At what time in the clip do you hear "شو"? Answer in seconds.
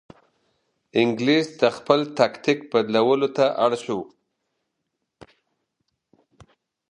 3.83-3.99